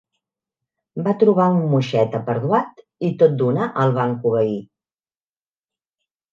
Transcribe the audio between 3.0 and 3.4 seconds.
i tot